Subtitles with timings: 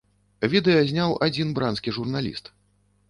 [0.53, 2.45] Відэа зняў адзін бранскі журналіст.